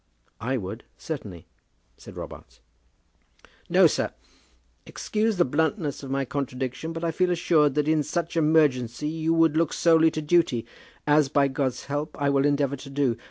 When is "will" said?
12.31-12.47